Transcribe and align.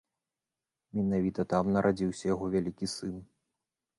Менавіта 0.99 1.41
там 1.51 1.69
нарадзіўся 1.75 2.25
яго 2.33 2.45
вялікі 2.57 2.85
сын. 2.97 3.15